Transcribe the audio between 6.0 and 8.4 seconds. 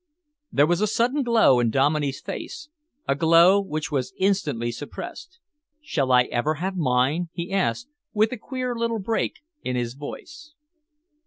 I ever have mine?" he asked, with a